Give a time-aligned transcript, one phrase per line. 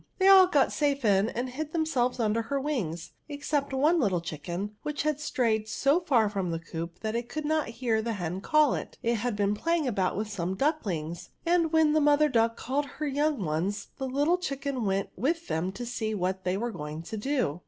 [0.17, 4.71] They all got safe in and hid themselves imder her wings, except one little diicken,
[4.81, 8.41] which had strayed so far from the coop that it could not hear the hen
[8.41, 12.57] call it* It had been playing about with some ducklings, and when the mother duck
[12.57, 16.71] called her yoimg ones^ the little chicken went with them to see what they were
[16.71, 17.59] going to do.